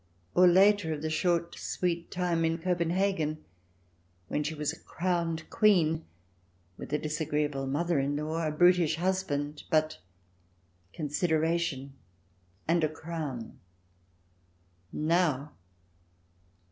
[0.33, 3.45] Or later, of the short, sweet time in Copenhagen,
[4.29, 6.05] when she was a crowned Queen,
[6.75, 9.99] with a disagreeable mother in law, a brutish husband, but—
[10.93, 11.93] consideration
[12.67, 13.59] and a crown!
[14.91, 15.51] Now